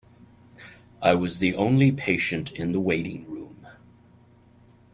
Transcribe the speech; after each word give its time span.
I 0.99 1.13
was 1.13 1.37
the 1.37 1.53
only 1.53 1.91
patient 1.91 2.51
in 2.53 2.71
the 2.71 2.79
waiting 2.79 3.23
room. 3.29 3.67